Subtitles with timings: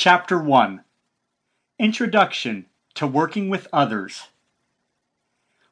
[0.00, 0.84] Chapter 1
[1.80, 4.28] Introduction to Working with Others.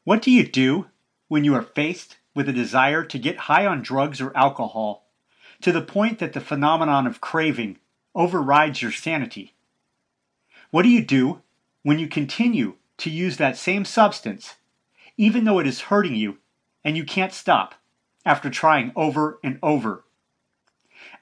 [0.02, 0.86] What do you do
[1.28, 5.06] when you are faced with a desire to get high on drugs or alcohol
[5.60, 7.78] to the point that the phenomenon of craving
[8.16, 9.54] overrides your sanity?
[10.72, 11.42] What do you do
[11.84, 14.56] when you continue to use that same substance
[15.16, 16.38] even though it is hurting you
[16.82, 17.76] and you can't stop
[18.24, 20.02] after trying over and over?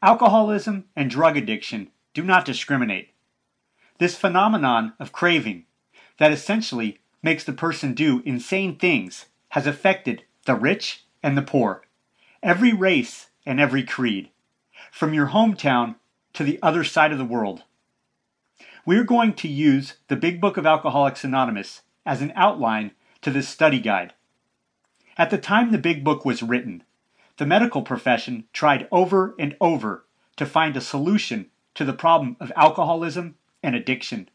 [0.00, 3.10] Alcoholism and drug addiction do not discriminate.
[3.98, 5.66] This phenomenon of craving
[6.18, 11.82] that essentially makes the person do insane things has affected the rich and the poor,
[12.42, 14.30] every race and every creed,
[14.90, 15.96] from your hometown
[16.32, 17.64] to the other side of the world.
[18.86, 22.92] We're going to use the Big Book of Alcoholics Anonymous as an outline
[23.22, 24.12] to this study guide.
[25.16, 26.82] At the time the Big Book was written,
[27.38, 30.04] the medical profession tried over and over
[30.36, 34.28] to find a solution to the problem of alcoholism and addiction.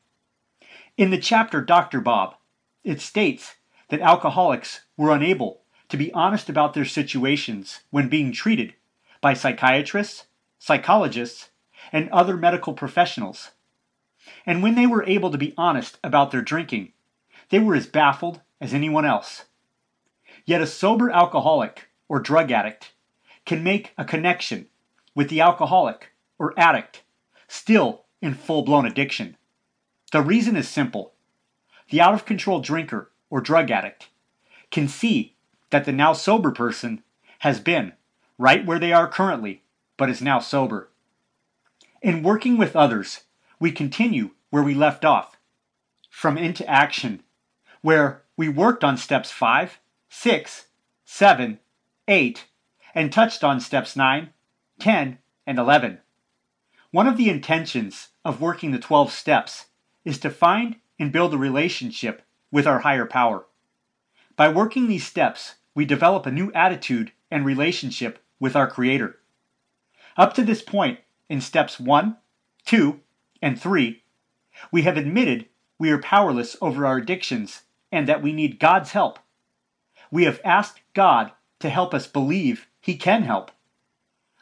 [0.97, 2.01] In the chapter Dr.
[2.01, 2.35] Bob,
[2.83, 3.55] it states
[3.89, 8.73] that alcoholics were unable to be honest about their situations when being treated
[9.21, 10.25] by psychiatrists,
[10.59, 11.49] psychologists,
[11.91, 13.51] and other medical professionals.
[14.45, 16.93] And when they were able to be honest about their drinking,
[17.49, 19.45] they were as baffled as anyone else.
[20.45, 22.91] Yet a sober alcoholic or drug addict
[23.45, 24.67] can make a connection
[25.15, 27.01] with the alcoholic or addict
[27.49, 29.35] still in full blown addiction.
[30.13, 31.13] The reason is simple
[31.89, 34.07] the out of control drinker or drug addict
[34.71, 35.35] can see
[35.71, 37.03] that the now sober person
[37.39, 37.93] has been
[38.37, 39.63] right where they are currently,
[39.97, 40.89] but is now sober.
[42.01, 43.21] In working with others,
[43.59, 45.37] we continue where we left off,
[46.09, 47.23] from into action,
[47.81, 50.65] where we worked on steps 5, 6,
[51.05, 51.59] 7,
[52.07, 52.45] 8,
[52.95, 54.29] and touched on steps 9,
[54.79, 55.99] 10, and 11.
[56.91, 59.67] One of the intentions of working the 12 steps
[60.03, 63.45] is to find and build a relationship with our higher power.
[64.35, 69.19] By working these steps, we develop a new attitude and relationship with our Creator.
[70.17, 70.99] Up to this point,
[71.29, 72.17] in steps 1,
[72.65, 72.99] 2,
[73.39, 74.01] and 3,
[74.71, 75.47] we have admitted
[75.77, 79.19] we are powerless over our addictions and that we need God's help.
[80.09, 83.51] We have asked God to help us believe He can help.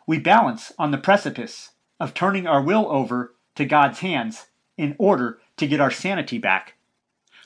[0.05, 4.47] We balance on the precipice of turning our will over to God's hands
[4.78, 6.75] in order to get our sanity back.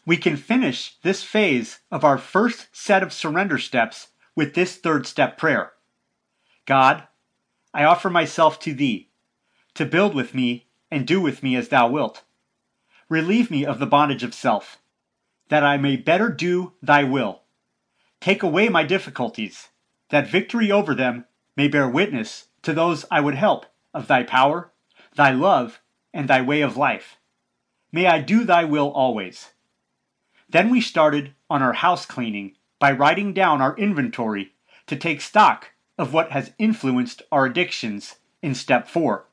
[0.05, 5.05] We can finish this phase of our first set of surrender steps with this third
[5.05, 5.73] step prayer
[6.65, 7.07] God,
[7.73, 9.09] I offer myself to Thee,
[9.73, 12.23] to build with me and do with me as Thou wilt.
[13.09, 14.79] Relieve me of the bondage of self,
[15.49, 17.41] that I may better do Thy will.
[18.19, 19.69] Take away my difficulties,
[20.09, 21.25] that victory over them
[21.55, 24.71] may bear witness to those I would help of Thy power,
[25.15, 25.81] Thy love,
[26.13, 27.17] and Thy way of life.
[27.91, 29.51] May I do Thy will always.
[30.49, 34.53] Then we started on our house cleaning by writing down our inventory
[34.87, 39.25] to take stock of what has influenced our addictions in step 4.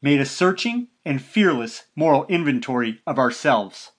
[0.00, 3.92] Made a searching and fearless moral inventory of ourselves.